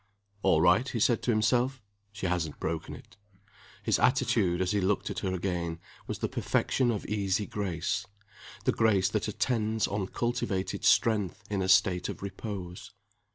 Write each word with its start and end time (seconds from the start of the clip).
"All 0.41 0.61
right," 0.61 0.89
he 0.89 0.99
said 0.99 1.21
to 1.21 1.29
himself. 1.31 1.79
"She 2.11 2.25
hasn't 2.25 2.59
broken 2.59 2.95
it." 2.95 3.17
His 3.83 3.99
attitude 3.99 4.59
as 4.59 4.71
he 4.71 4.81
looked 4.81 5.11
at 5.11 5.19
her 5.19 5.31
again, 5.31 5.77
was 6.07 6.17
the 6.17 6.27
perfection 6.27 6.89
of 6.89 7.05
easy 7.05 7.45
grace 7.45 8.07
the 8.65 8.71
grace 8.71 9.09
that 9.09 9.27
attends 9.27 9.87
on 9.87 10.07
cultivated 10.07 10.83
strength 10.83 11.43
in 11.51 11.61
a 11.61 11.69
state 11.69 12.09
of 12.09 12.23
repose. 12.23 12.93